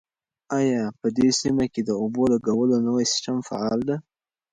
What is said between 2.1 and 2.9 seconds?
لګولو